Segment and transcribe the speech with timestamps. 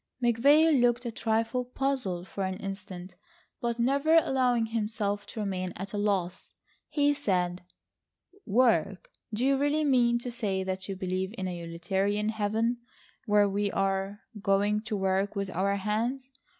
[0.19, 3.15] McVay looked a trifle puzzled for an instant,
[3.61, 6.55] but never allowing himself to remain at a loss,
[6.89, 7.61] he said:
[8.47, 9.11] "Work!
[9.31, 12.79] Do you really mean to say that you believe in a utilitarian Heaven,
[13.27, 16.31] where we are going to work with our hands?